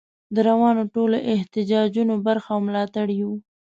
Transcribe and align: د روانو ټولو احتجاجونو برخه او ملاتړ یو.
د 0.33 0.37
روانو 0.49 0.83
ټولو 0.93 1.17
احتجاجونو 1.33 2.13
برخه 2.25 2.49
او 2.55 2.59
ملاتړ 2.67 3.07
یو. 3.21 3.31